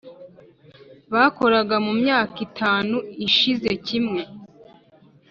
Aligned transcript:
bakoraga 1.13 1.75
mu 1.85 1.93
myaka 2.01 2.37
itanu 2.47 2.97
ishize 3.27 3.69
kimwe 3.85 4.21